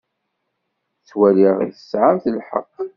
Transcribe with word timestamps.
Ttwaliɣ 0.99 1.57
tesɛamt 1.75 2.25
lḥeqq. 2.37 2.73